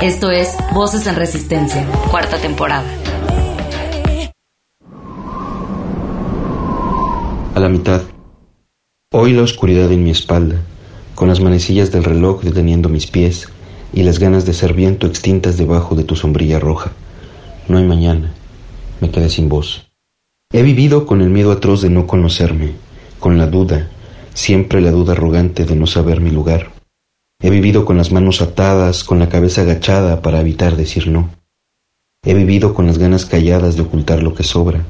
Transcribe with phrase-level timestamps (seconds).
[0.00, 2.86] Esto es Voces en Resistencia, cuarta temporada.
[7.54, 8.02] A la mitad.
[9.12, 10.56] Hoy la oscuridad en mi espalda,
[11.14, 13.48] con las manecillas del reloj deteniendo mis pies
[13.92, 16.92] y las ganas de ser viento extintas debajo de tu sombrilla roja.
[17.68, 18.34] No hay mañana
[19.00, 19.86] me quedé sin voz.
[20.52, 22.72] He vivido con el miedo atroz de no conocerme,
[23.20, 23.88] con la duda,
[24.34, 26.77] siempre la duda arrogante de no saber mi lugar.
[27.40, 31.30] He vivido con las manos atadas, con la cabeza agachada para evitar decir no.
[32.24, 34.84] He vivido con las ganas calladas de ocultar lo que sobra,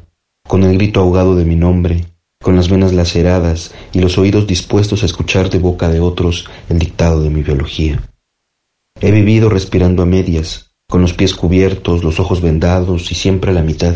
[0.47, 2.05] con el grito ahogado de mi nombre,
[2.41, 6.79] con las venas laceradas y los oídos dispuestos a escuchar de boca de otros el
[6.79, 8.01] dictado de mi biología.
[8.99, 13.53] He vivido respirando a medias, con los pies cubiertos, los ojos vendados y siempre a
[13.53, 13.93] la mitad.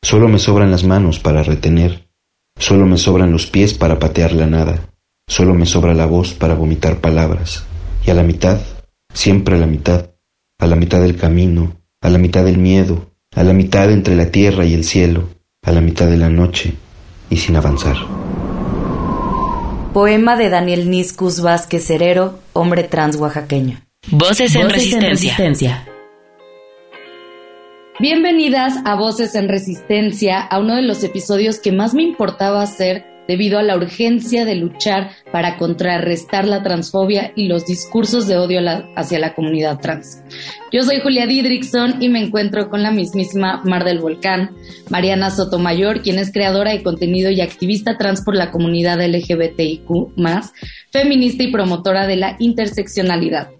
[0.00, 2.08] Solo me sobran las manos para retener,
[2.56, 4.93] solo me sobran los pies para patear la nada,
[5.26, 7.64] solo me sobra la voz para vomitar palabras,
[8.06, 8.58] y a la mitad,
[9.12, 10.10] siempre a la mitad,
[10.58, 14.30] a la mitad del camino, a la mitad del miedo, a la mitad entre la
[14.30, 15.28] tierra y el cielo,
[15.64, 16.74] a la mitad de la noche
[17.30, 17.96] y sin avanzar.
[19.92, 23.80] Poema de Daniel Niscus Vázquez Herero, hombre trans oaxaqueño.
[24.10, 25.86] Voces en, resistencia.
[28.00, 33.13] Bienvenidas a Voces en Resistencia, a uno de los episodios que más me importaba hacer
[33.28, 38.60] debido a la urgencia de luchar para contrarrestar la transfobia y los discursos de odio
[38.96, 40.22] hacia la comunidad trans.
[40.72, 44.50] Yo soy Julia Didrickson y me encuentro con la mismísima Mar del Volcán,
[44.90, 49.88] Mariana Sotomayor, quien es creadora de contenido y activista trans por la comunidad LGBTIQ,
[50.90, 53.50] feminista y promotora de la interseccionalidad.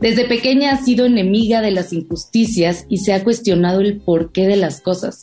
[0.00, 4.56] Desde pequeña ha sido enemiga de las injusticias y se ha cuestionado el porqué de
[4.56, 5.22] las cosas.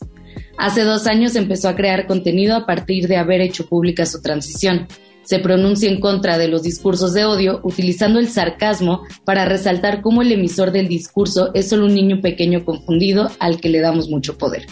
[0.57, 4.87] Hace dos años empezó a crear contenido a partir de haber hecho pública su transición.
[5.23, 10.21] Se pronuncia en contra de los discursos de odio utilizando el sarcasmo para resaltar cómo
[10.21, 14.37] el emisor del discurso es solo un niño pequeño confundido al que le damos mucho
[14.37, 14.65] poder.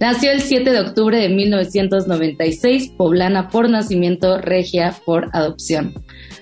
[0.00, 5.94] Nació el 7 de octubre de 1996, poblana por nacimiento, regia por adopción.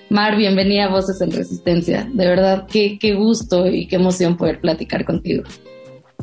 [0.09, 2.09] Mar, bienvenida a Voces en Resistencia.
[2.13, 5.43] De verdad, qué, qué gusto y qué emoción poder platicar contigo.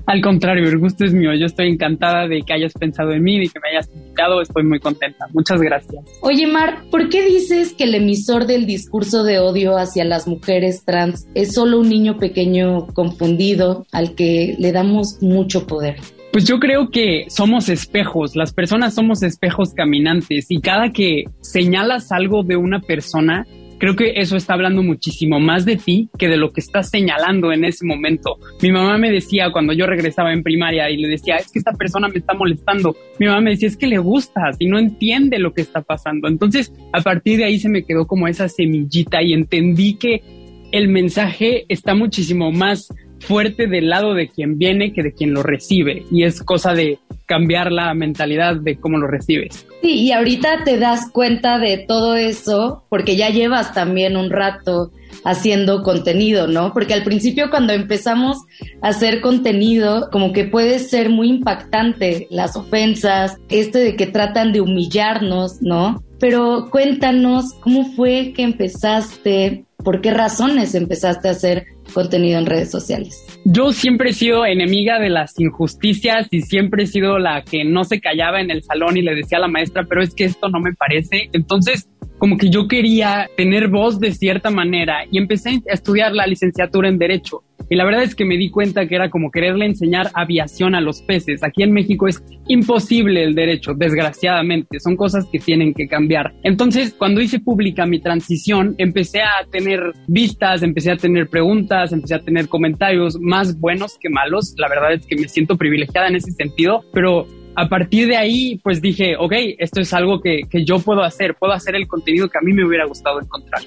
[0.06, 1.32] Al contrario, el gusto es mío.
[1.34, 4.40] Yo estoy encantada de que hayas pensado en mí, y que me hayas invitado.
[4.40, 5.26] Estoy muy contenta.
[5.32, 6.04] Muchas gracias.
[6.20, 10.84] Oye, Mar, ¿por qué dices que el emisor del discurso de odio hacia las mujeres
[10.84, 15.96] trans es solo un niño pequeño confundido al que le damos mucho poder?
[16.32, 22.10] Pues yo creo que somos espejos, las personas somos espejos caminantes y cada que señalas
[22.10, 23.46] algo de una persona,
[23.82, 27.50] creo que eso está hablando muchísimo más de ti que de lo que estás señalando
[27.50, 28.38] en ese momento.
[28.62, 31.72] Mi mamá me decía cuando yo regresaba en primaria y le decía, es que esta
[31.72, 32.94] persona me está molestando.
[33.18, 36.28] Mi mamá me decía, es que le gustas y no entiende lo que está pasando.
[36.28, 40.22] Entonces, a partir de ahí se me quedó como esa semillita y entendí que
[40.70, 42.86] el mensaje está muchísimo más
[43.18, 46.04] fuerte del lado de quien viene que de quien lo recibe.
[46.08, 47.00] Y es cosa de
[47.32, 49.66] cambiar la mentalidad de cómo lo recibes.
[49.80, 54.90] Sí, y ahorita te das cuenta de todo eso porque ya llevas también un rato
[55.24, 56.74] haciendo contenido, ¿no?
[56.74, 58.36] Porque al principio cuando empezamos
[58.82, 64.52] a hacer contenido, como que puede ser muy impactante las ofensas, este de que tratan
[64.52, 66.02] de humillarnos, ¿no?
[66.20, 72.70] Pero cuéntanos cómo fue que empezaste, por qué razones empezaste a hacer contenido en redes
[72.70, 73.24] sociales?
[73.44, 77.84] Yo siempre he sido enemiga de las injusticias y siempre he sido la que no
[77.84, 80.48] se callaba en el salón y le decía a la maestra, pero es que esto
[80.48, 81.28] no me parece.
[81.32, 81.88] Entonces,
[82.18, 86.88] como que yo quería tener voz de cierta manera y empecé a estudiar la licenciatura
[86.88, 87.42] en Derecho.
[87.72, 90.82] Y la verdad es que me di cuenta que era como quererle enseñar aviación a
[90.82, 91.42] los peces.
[91.42, 94.78] Aquí en México es imposible el derecho, desgraciadamente.
[94.78, 96.34] Son cosas que tienen que cambiar.
[96.42, 102.16] Entonces, cuando hice pública mi transición, empecé a tener vistas, empecé a tener preguntas, empecé
[102.16, 104.52] a tener comentarios más buenos que malos.
[104.58, 107.26] La verdad es que me siento privilegiada en ese sentido, pero
[107.56, 111.36] a partir de ahí, pues dije, ok, esto es algo que, que, yo puedo hacer,
[111.36, 113.62] puedo hacer el contenido que a mí me hubiera gustado encontrar.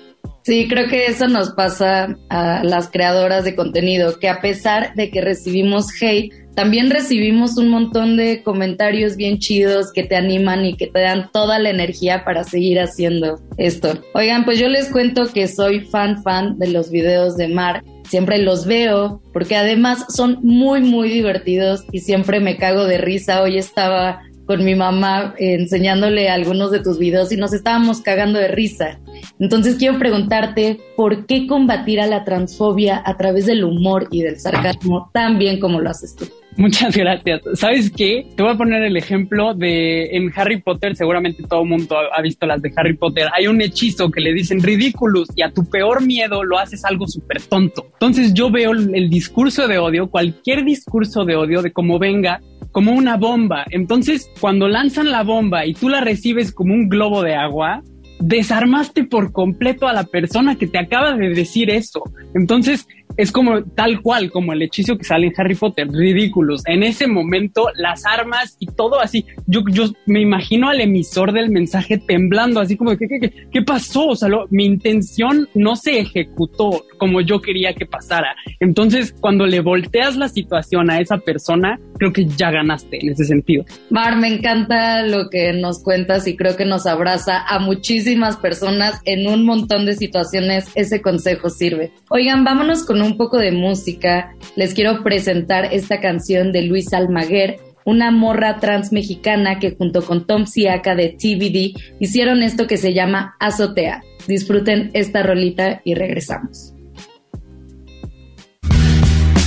[0.45, 5.09] Sí, creo que eso nos pasa a las creadoras de contenido, que a pesar de
[5.09, 10.77] que recibimos hate, también recibimos un montón de comentarios bien chidos que te animan y
[10.77, 13.99] que te dan toda la energía para seguir haciendo esto.
[14.13, 18.37] Oigan, pues yo les cuento que soy fan fan de los videos de Mar siempre
[18.37, 23.41] los veo, porque además son muy, muy divertidos y siempre me cago de risa.
[23.41, 28.47] Hoy estaba con mi mamá enseñándole algunos de tus videos y nos estábamos cagando de
[28.47, 28.99] risa.
[29.39, 34.39] Entonces quiero preguntarte, ¿por qué combatir a la transfobia a través del humor y del
[34.39, 36.25] sarcasmo tan bien como lo haces tú?
[36.57, 37.41] Muchas gracias.
[37.55, 38.27] ¿Sabes qué?
[38.35, 42.21] Te voy a poner el ejemplo de en Harry Potter, seguramente todo el mundo ha
[42.21, 43.27] visto las de Harry Potter.
[43.33, 47.07] Hay un hechizo que le dicen ridículos y a tu peor miedo lo haces algo
[47.07, 47.87] súper tonto.
[47.93, 52.39] Entonces yo veo el discurso de odio, cualquier discurso de odio, de cómo venga,
[52.75, 53.63] como una bomba.
[53.71, 57.81] Entonces, cuando lanzan la bomba y tú la recibes como un globo de agua,
[58.19, 62.03] desarmaste por completo a la persona que te acaba de decir eso.
[62.33, 66.63] Entonces, es como tal cual, como el hechizo que sale en Harry Potter, ridículos.
[66.65, 69.25] En ese momento, las armas y todo así.
[69.47, 74.07] Yo, yo me imagino al emisor del mensaje temblando, así como, ¿qué, qué, qué pasó?
[74.07, 78.35] O sea, mi intención no se ejecutó como yo quería que pasara.
[78.59, 83.25] Entonces, cuando le volteas la situación a esa persona, creo que ya ganaste en ese
[83.25, 83.65] sentido.
[83.89, 89.01] Mar, me encanta lo que nos cuentas y creo que nos abraza a muchísimas personas
[89.05, 90.69] en un montón de situaciones.
[90.75, 91.91] Ese consejo sirve.
[92.09, 97.59] Oigan, vámonos con un poco de música, les quiero presentar esta canción de Luis Almaguer,
[97.85, 102.93] una morra trans mexicana que junto con Tom Siaka de TVD hicieron esto que se
[102.93, 104.03] llama Azotea.
[104.27, 106.73] Disfruten esta rolita y regresamos.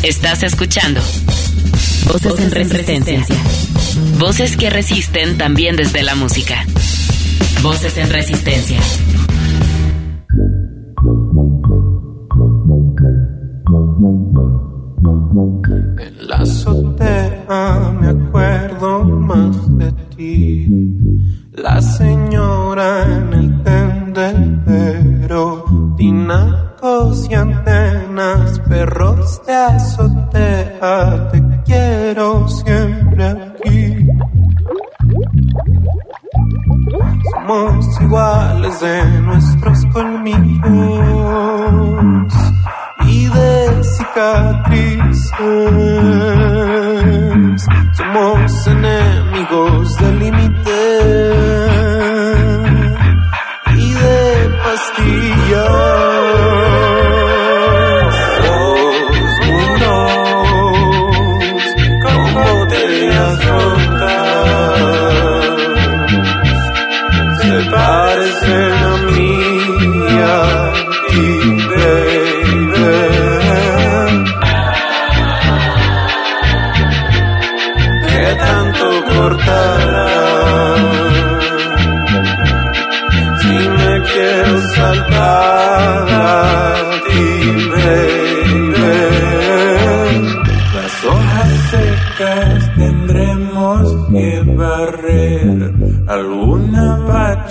[0.05, 1.01] Estás escuchando
[2.07, 3.21] Voces, en resistencia.
[4.19, 6.65] Voces que resisten también desde la música.
[7.63, 8.79] Voces en resistencia.
[48.11, 50.23] Somos enemigos del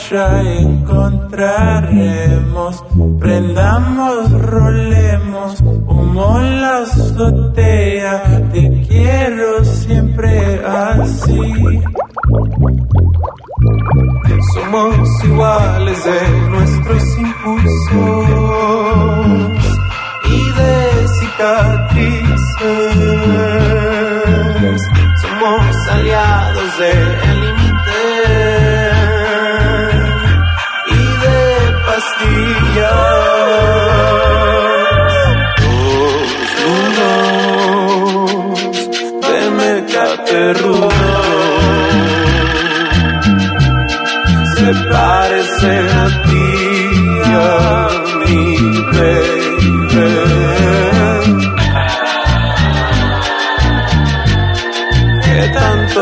[0.10, 2.84] ya encontraremos.
[3.20, 8.24] Prendamos, rolemos, humo la azotea.
[8.54, 11.54] Te quiero siempre así.
[14.54, 16.20] Somos iguales de
[16.50, 17.68] nuestros impulsos
[20.26, 20.78] y de.
[45.08, 46.50] parecen a ti
[47.26, 47.88] y a
[48.20, 48.40] mí,
[48.94, 49.48] baby.
[55.24, 56.02] Que tanto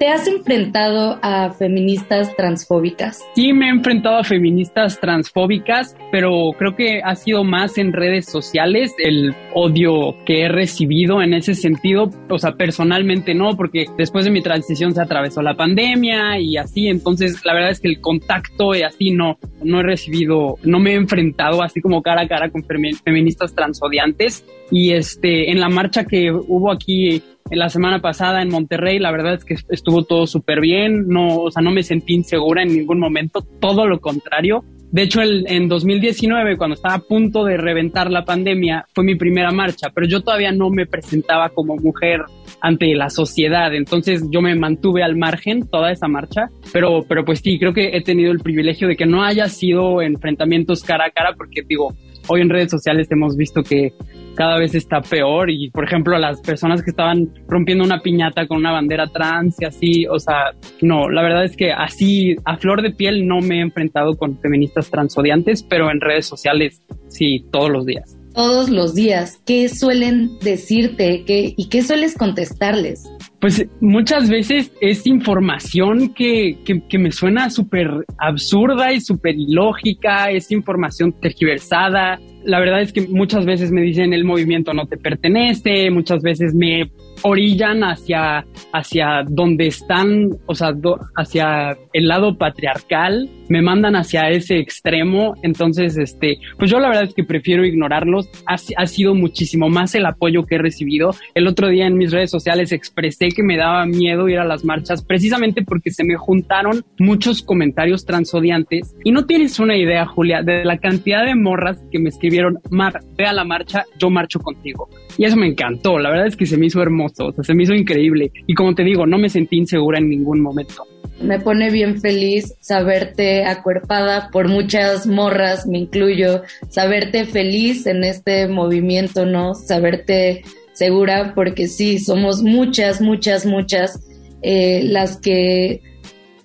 [0.00, 3.22] ¿te has enfrentado a feministas transfóbicas?
[3.34, 8.24] Sí me he enfrentado a feministas transfóbicas, pero creo que ha sido más en redes
[8.24, 12.08] sociales el odio que he recibido en ese sentido.
[12.30, 16.88] O sea, personalmente no, porque después de mi transición se atravesó la pandemia y así,
[16.88, 20.92] entonces la verdad es que el contacto y así no, no he recibido, no me
[20.92, 24.46] he enfrentado así como cara a cara con femi- feministas transodiantes.
[24.72, 29.10] Y este, en la marcha que hubo aquí en la semana pasada en Monterrey, la
[29.12, 32.72] verdad es que estuvo todo súper bien, no, o sea, no me sentí insegura en
[32.76, 34.62] ningún momento, todo lo contrario.
[34.92, 39.14] De hecho, el- en 2019, cuando estaba a punto de reventar la pandemia, fue mi
[39.14, 42.22] primera marcha, pero yo todavía no me presentaba como mujer
[42.60, 47.38] ante la sociedad, entonces yo me mantuve al margen toda esa marcha, pero, pero pues
[47.38, 51.10] sí, creo que he tenido el privilegio de que no haya sido enfrentamientos cara a
[51.10, 51.94] cara, porque digo,
[52.28, 53.92] hoy en redes sociales hemos visto que
[54.40, 58.56] cada vez está peor y por ejemplo las personas que estaban rompiendo una piñata con
[58.56, 62.80] una bandera trans y así, o sea, no, la verdad es que así a flor
[62.80, 67.68] de piel no me he enfrentado con feministas transodiantes, pero en redes sociales sí, todos
[67.68, 68.16] los días.
[68.32, 73.10] Todos los días, ¿qué suelen decirte ¿Qué- y qué sueles contestarles?
[73.40, 80.30] Pues muchas veces es información que, que, que me suena súper absurda y súper ilógica,
[80.30, 82.18] es información tergiversada.
[82.44, 86.54] La verdad es que muchas veces me dicen el movimiento no te pertenece, muchas veces
[86.54, 86.90] me
[87.22, 90.72] orillan hacia, hacia donde están, o sea,
[91.16, 97.04] hacia el lado patriarcal, me mandan hacia ese extremo, entonces, este, pues yo la verdad
[97.04, 101.10] es que prefiero ignorarlos, ha, ha sido muchísimo más el apoyo que he recibido.
[101.34, 104.64] El otro día en mis redes sociales expresé que me daba miedo ir a las
[104.64, 110.42] marchas precisamente porque se me juntaron muchos comentarios transodiantes y no tienes una idea, Julia,
[110.42, 114.38] de la cantidad de morras que me escribieron, Mar, ve a la marcha, yo marcho
[114.40, 114.88] contigo.
[115.20, 117.52] Y eso me encantó, la verdad es que se me hizo hermoso, o sea, se
[117.52, 118.32] me hizo increíble.
[118.46, 120.86] Y como te digo, no me sentí insegura en ningún momento.
[121.20, 128.48] Me pone bien feliz saberte acuerpada por muchas morras, me incluyo, saberte feliz en este
[128.48, 129.54] movimiento, ¿no?
[129.54, 130.40] Saberte
[130.72, 134.02] segura, porque sí, somos muchas, muchas, muchas
[134.40, 135.82] eh, las que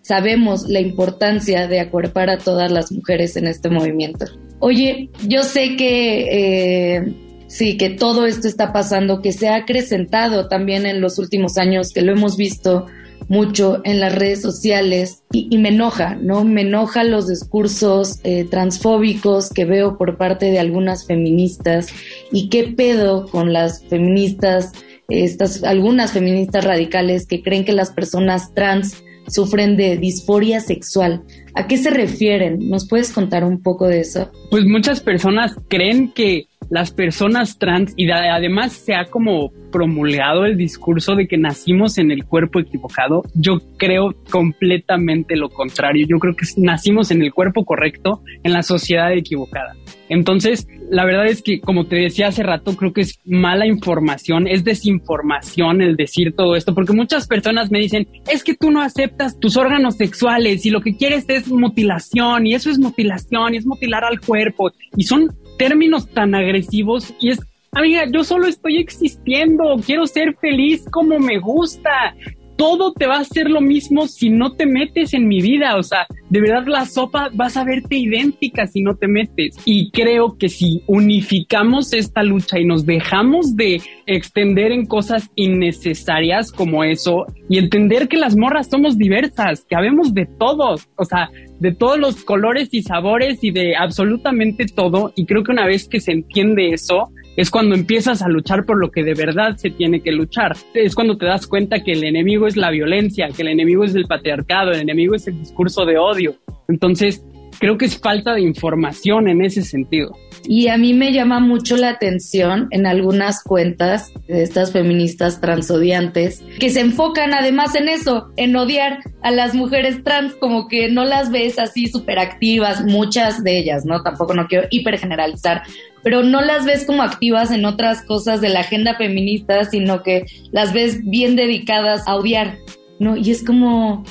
[0.01, 4.25] sabemos la importancia de acuerpar a todas las mujeres en este movimiento.
[4.59, 7.24] Oye, yo sé que eh,
[7.55, 11.93] sí, que todo esto está pasando, que se ha acrecentado también en los últimos años,
[11.93, 12.85] que lo hemos visto
[13.29, 16.43] mucho en las redes sociales y, y me enoja, ¿no?
[16.43, 21.87] Me enoja los discursos eh, transfóbicos que veo por parte de algunas feministas
[22.31, 24.73] y qué pedo con las feministas,
[25.07, 31.23] estas, algunas feministas radicales que creen que las personas trans sufren de disforia sexual.
[31.55, 32.69] ¿A qué se refieren?
[32.69, 34.29] ¿Nos puedes contar un poco de eso?
[34.51, 40.45] Pues muchas personas creen que las personas trans y de- además se ha como promulgado
[40.45, 43.23] el discurso de que nacimos en el cuerpo equivocado.
[43.33, 46.05] Yo creo completamente lo contrario.
[46.09, 49.73] Yo creo que nacimos en el cuerpo correcto, en la sociedad equivocada.
[50.07, 54.47] Entonces, la verdad es que, como te decía hace rato, creo que es mala información,
[54.47, 58.81] es desinformación el decir todo esto, porque muchas personas me dicen, es que tú no
[58.81, 63.57] aceptas tus órganos sexuales y lo que quieres es mutilación y eso es mutilación y
[63.57, 67.39] es mutilar al cuerpo y son términos tan agresivos y es,
[67.71, 72.15] amiga, yo solo estoy existiendo, quiero ser feliz como me gusta.
[72.55, 75.75] Todo te va a hacer lo mismo si no te metes en mi vida.
[75.77, 79.57] O sea, de verdad la sopa vas a verte idéntica si no te metes.
[79.65, 86.51] Y creo que si unificamos esta lucha y nos dejamos de extender en cosas innecesarias
[86.51, 91.29] como eso y entender que las morras somos diversas, que habemos de todos, o sea,
[91.59, 95.11] de todos los colores y sabores y de absolutamente todo.
[95.15, 98.79] Y creo que una vez que se entiende eso, es cuando empiezas a luchar por
[98.79, 100.55] lo que de verdad se tiene que luchar.
[100.73, 103.95] Es cuando te das cuenta que el enemigo es la violencia, que el enemigo es
[103.95, 106.35] el patriarcado, el enemigo es el discurso de odio.
[106.67, 107.23] Entonces,
[107.59, 110.15] creo que es falta de información en ese sentido.
[110.47, 116.43] Y a mí me llama mucho la atención en algunas cuentas de estas feministas transodiantes
[116.59, 121.03] que se enfocan además en eso, en odiar a las mujeres trans, como que no
[121.03, 124.03] las ves así súper activas, muchas de ellas, ¿no?
[124.03, 125.63] Tampoco no quiero hipergeneralizar,
[126.05, 130.27] pero no las ves como activas en otras cosas de la agenda feminista, sino que
[130.51, 132.59] las ves bien dedicadas a odiar,
[132.99, 133.17] ¿no?
[133.17, 134.03] Y es como,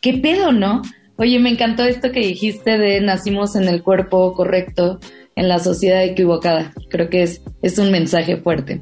[0.00, 0.82] ¿qué pedo, no?
[1.16, 5.00] Oye, me encantó esto que dijiste de nacimos en el cuerpo correcto,
[5.34, 6.72] en la sociedad equivocada.
[6.90, 8.80] Creo que es, es un mensaje fuerte.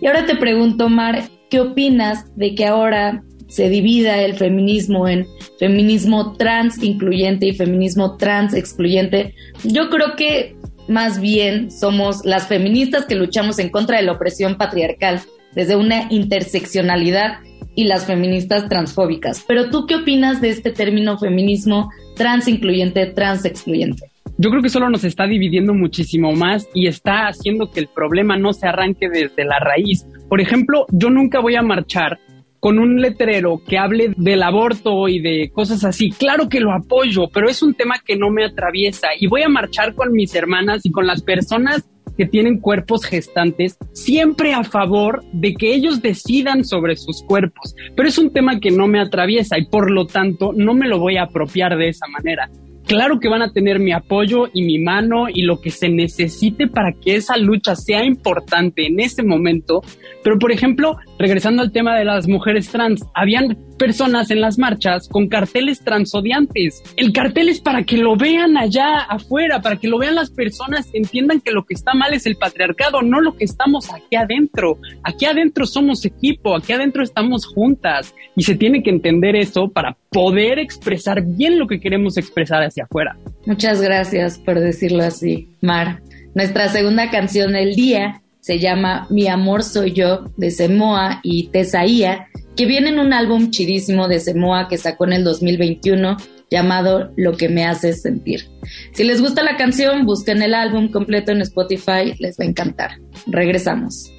[0.00, 5.24] Y ahora te pregunto, Mar, ¿qué opinas de que ahora se divida el feminismo en
[5.60, 9.36] feminismo trans incluyente y feminismo trans excluyente?
[9.62, 10.56] Yo creo que
[10.88, 15.20] más bien somos las feministas que luchamos en contra de la opresión patriarcal
[15.54, 17.38] desde una interseccionalidad
[17.74, 19.44] y las feministas transfóbicas.
[19.46, 24.10] Pero tú qué opinas de este término feminismo trans incluyente, trans excluyente?
[24.38, 28.36] Yo creo que solo nos está dividiendo muchísimo más y está haciendo que el problema
[28.36, 30.06] no se arranque desde la raíz.
[30.28, 32.18] Por ejemplo, yo nunca voy a marchar
[32.62, 36.10] con un letrero que hable del aborto y de cosas así.
[36.10, 39.48] Claro que lo apoyo, pero es un tema que no me atraviesa y voy a
[39.48, 45.24] marchar con mis hermanas y con las personas que tienen cuerpos gestantes, siempre a favor
[45.32, 47.74] de que ellos decidan sobre sus cuerpos.
[47.96, 51.00] Pero es un tema que no me atraviesa y por lo tanto no me lo
[51.00, 52.48] voy a apropiar de esa manera.
[52.86, 56.66] Claro que van a tener mi apoyo y mi mano y lo que se necesite
[56.66, 59.82] para que esa lucha sea importante en ese momento.
[60.22, 65.08] Pero, por ejemplo, regresando al tema de las mujeres trans, habían personas en las marchas
[65.08, 66.82] con carteles transodiantes.
[66.96, 70.88] El cartel es para que lo vean allá afuera, para que lo vean las personas,
[70.92, 74.78] entiendan que lo que está mal es el patriarcado, no lo que estamos aquí adentro.
[75.02, 79.96] Aquí adentro somos equipo, aquí adentro estamos juntas y se tiene que entender eso para
[80.10, 83.16] poder expresar bien lo que queremos expresar hacia afuera.
[83.46, 86.02] Muchas gracias por decirlo así, Mar.
[86.34, 92.26] Nuestra segunda canción del día se llama Mi amor soy yo de Semoa y Tesaía,
[92.56, 96.16] que viene en un álbum chidísimo de Semoa que sacó en el 2021
[96.50, 98.48] llamado Lo que me hace sentir.
[98.92, 102.90] Si les gusta la canción, busquen el álbum completo en Spotify, les va a encantar.
[103.26, 104.12] Regresamos.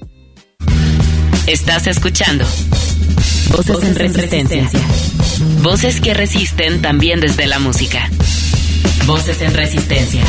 [1.46, 2.46] Estás escuchando
[3.52, 4.70] Voces en Resistencia.
[5.62, 8.10] Voces que resisten también desde la música.
[9.06, 10.24] Voces en Resistencia.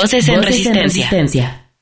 [0.00, 1.72] Voces, en, resistencia.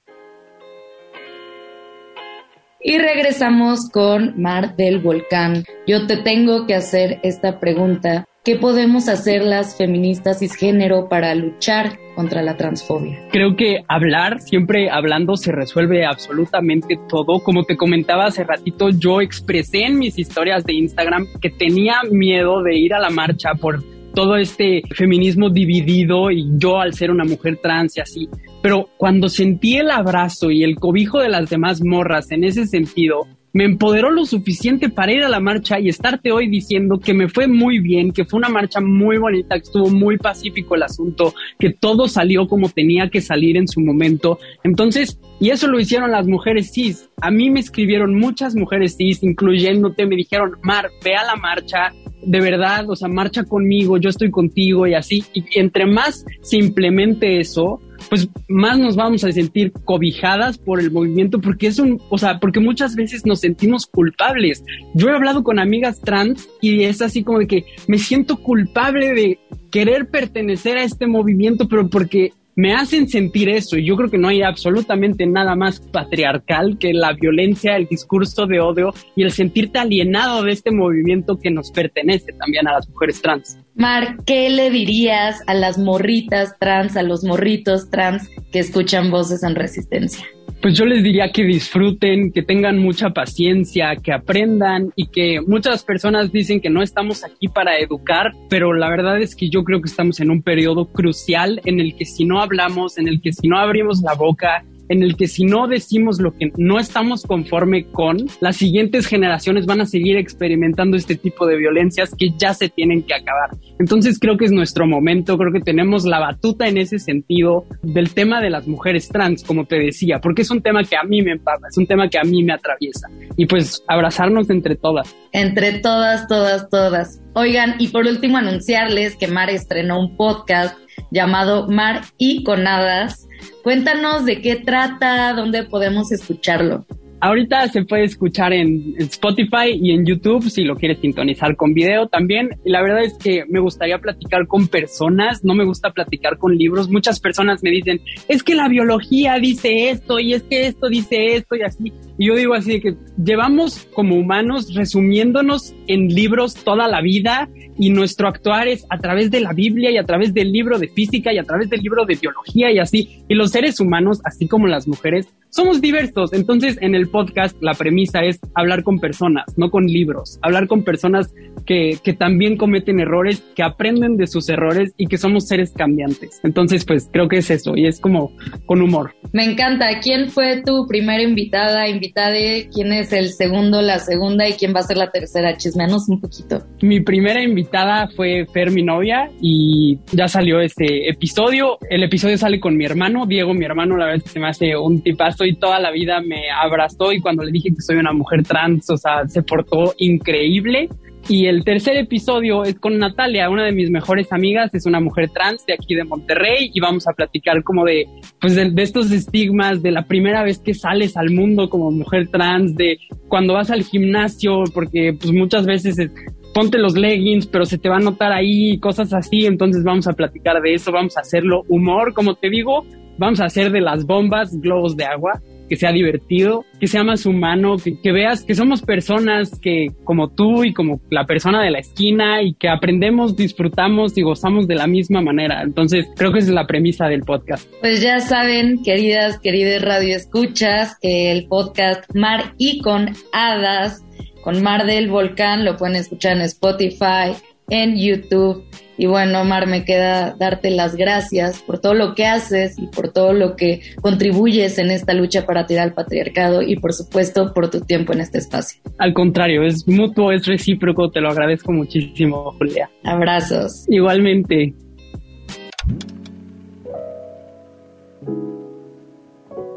[2.81, 5.65] Y regresamos con Mar del Volcán.
[5.87, 8.25] Yo te tengo que hacer esta pregunta.
[8.43, 13.19] ¿Qué podemos hacer las feministas cisgénero para luchar contra la transfobia?
[13.33, 17.41] Creo que hablar, siempre hablando, se resuelve absolutamente todo.
[17.41, 22.63] Como te comentaba hace ratito, yo expresé en mis historias de Instagram que tenía miedo
[22.63, 23.83] de ir a la marcha por
[24.17, 28.29] todo este feminismo dividido y yo al ser una mujer trans y así.
[28.63, 33.27] Pero cuando sentí el abrazo y el cobijo de las demás morras en ese sentido,
[33.53, 37.29] me empoderó lo suficiente para ir a la marcha y estarte hoy diciendo que me
[37.29, 41.35] fue muy bien, que fue una marcha muy bonita, que estuvo muy pacífico el asunto,
[41.59, 44.39] que todo salió como tenía que salir en su momento.
[44.63, 47.11] Entonces, y eso lo hicieron las mujeres cis.
[47.21, 51.93] A mí me escribieron muchas mujeres cis, incluyéndote, me dijeron, Mar, ve a la marcha,
[52.23, 55.25] de verdad, o sea, marcha conmigo, yo estoy contigo y así.
[55.35, 61.41] Y entre más simplemente eso, pues más nos vamos a sentir cobijadas por el movimiento
[61.41, 64.65] porque es un, o sea, porque muchas veces nos sentimos culpables.
[64.95, 69.15] Yo he hablado con amigas trans y es así como de que me siento culpable
[69.15, 69.39] de
[69.71, 74.19] querer pertenecer a este movimiento, pero porque me hacen sentir eso y yo creo que
[74.19, 79.31] no hay absolutamente nada más patriarcal que la violencia, el discurso de odio y el
[79.31, 83.59] sentirte alienado de este movimiento que nos pertenece también a las mujeres trans.
[83.75, 89.43] Mar, ¿qué le dirías a las morritas trans, a los morritos trans que escuchan voces
[89.43, 90.27] en resistencia?
[90.61, 95.85] Pues yo les diría que disfruten, que tengan mucha paciencia, que aprendan y que muchas
[95.85, 99.81] personas dicen que no estamos aquí para educar, pero la verdad es que yo creo
[99.81, 103.33] que estamos en un periodo crucial en el que si no hablamos, en el que
[103.33, 107.23] si no abrimos la boca, en el que si no decimos lo que no estamos
[107.23, 112.55] conforme con, las siguientes generaciones van a seguir experimentando este tipo de violencias que ya
[112.55, 113.51] se tienen que acabar.
[113.79, 118.15] Entonces creo que es nuestro momento, creo que tenemos la batuta en ese sentido del
[118.15, 121.23] tema de las mujeres trans, como te decía, porque es un tema que a mí
[121.23, 123.09] me empapa, es un tema que a mí me atraviesa.
[123.37, 125.15] Y pues abrazarnos entre todas.
[125.33, 127.21] Entre todas, todas, todas.
[127.35, 130.79] Oigan, y por último anunciarles que Mar estrenó un podcast
[131.11, 133.26] llamado Mar y Conadas.
[133.67, 136.87] Cuéntanos de qué trata, dónde podemos escucharlo.
[137.21, 142.09] Ahorita se puede escuchar en Spotify y en YouTube si lo quieres sintonizar con video
[142.09, 142.51] también.
[142.65, 146.91] La verdad es que me gustaría platicar con personas, no me gusta platicar con libros.
[146.91, 151.37] Muchas personas me dicen, es que la biología dice esto y es que esto dice
[151.37, 151.93] esto y así.
[152.19, 157.49] Y yo digo así que llevamos como humanos resumiéndonos en libros toda la vida
[157.79, 160.89] y nuestro actuar es a través de la Biblia y a través del libro de
[160.89, 163.25] física y a través del libro de biología y así.
[163.29, 166.35] Y los seres humanos, así como las mujeres, somos diversos.
[166.35, 170.39] Entonces, en el podcast la premisa es hablar con personas, no con libros.
[170.43, 171.33] Hablar con personas
[171.65, 176.41] que, que también cometen errores, que aprenden de sus errores y que somos seres cambiantes.
[176.45, 178.33] Entonces, pues creo que es eso y es como
[178.67, 179.15] con humor.
[179.33, 179.87] Me encanta.
[180.01, 182.27] ¿Quién fue tu primera invitada, invitada?
[182.27, 185.57] ¿Quién es el segundo, la segunda y quién va a ser la tercera?
[185.57, 186.63] Chismeanos un poquito.
[186.83, 191.79] Mi primera invitada fue Fer, mi novia, y ya salió este episodio.
[191.89, 194.77] El episodio sale con mi hermano, Diego, mi hermano, la verdad que se me hace
[194.77, 198.13] un tipazo y toda la vida me abrazó y cuando le dije que soy una
[198.13, 200.89] mujer trans, o sea, se portó increíble.
[201.29, 205.31] Y el tercer episodio es con Natalia, una de mis mejores amigas, es una mujer
[205.31, 208.07] trans de aquí de Monterrey y vamos a platicar como de,
[208.41, 212.77] pues de, estos estigmas, de la primera vez que sales al mundo como mujer trans,
[212.77, 216.13] de cuando vas al gimnasio, porque pues muchas veces es,
[216.55, 220.13] ponte los leggings, pero se te va a notar ahí, cosas así, entonces vamos a
[220.13, 222.85] platicar de eso, vamos a hacerlo humor, como te digo,
[223.19, 227.27] vamos a hacer de las bombas globos de agua que sea divertido, que sea más
[227.27, 231.79] humano, que, veas que somos personas que como tú y como la persona de la
[231.79, 235.63] esquina y que aprendemos, disfrutamos y gozamos de la misma manera.
[235.63, 237.69] Entonces creo que esa es la premisa del podcast.
[237.81, 244.05] Pues ya saben, queridas, queridas radioescuchas, que el podcast Mar y con Hadas,
[244.43, 247.35] con Mar del Volcán, lo pueden escuchar en Spotify,
[247.69, 248.65] en YouTube.
[248.99, 253.13] Y bueno, Omar, me queda darte las gracias por todo lo que haces y por
[253.13, 257.69] todo lo que contribuyes en esta lucha para tirar al patriarcado y por supuesto por
[257.71, 258.81] tu tiempo en este espacio.
[258.99, 262.89] Al contrario, es mutuo, es recíproco, te lo agradezco muchísimo, Julia.
[263.05, 263.85] Abrazos.
[263.89, 264.73] Igualmente.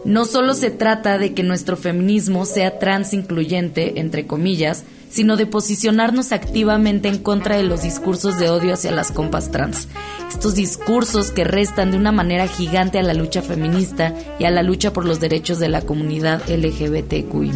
[0.06, 5.46] No solo se trata de que nuestro feminismo sea trans incluyente, entre comillas, sino de
[5.46, 9.88] posicionarnos activamente en contra de los discursos de odio hacia las compas trans.
[10.30, 14.64] Estos discursos que restan de una manera gigante a la lucha feminista y a la
[14.64, 17.52] lucha por los derechos de la comunidad LGBTQI.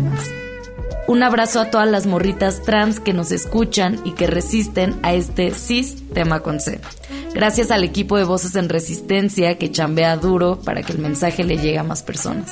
[1.06, 5.52] Un abrazo a todas las morritas trans que nos escuchan y que resisten a este
[5.52, 6.80] cis tema con C.
[7.34, 11.58] Gracias al equipo de Voces en Resistencia que chambea duro para que el mensaje le
[11.58, 12.52] llegue a más personas.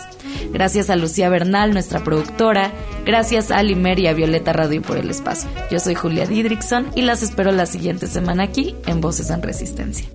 [0.52, 2.72] Gracias a Lucía Bernal, nuestra productora.
[3.06, 5.50] Gracias a Limer y a Violeta Radio por el espacio.
[5.70, 10.08] Yo soy Julia Didrickson y las espero la siguiente semana aquí en Voces en Resistencia.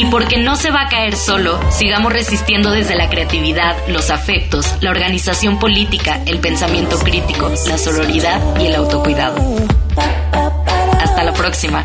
[0.00, 4.66] Y porque no se va a caer solo, sigamos resistiendo desde la creatividad, los afectos,
[4.80, 9.36] la organización política, el pensamiento crítico, la sororidad y el autocuidado.
[11.02, 11.84] Hasta la próxima.